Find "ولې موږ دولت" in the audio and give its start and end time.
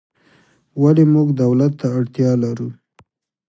0.81-1.73